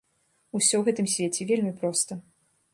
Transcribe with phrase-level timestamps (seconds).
[0.59, 2.21] Усё ў гэтым свеце вельмі проста.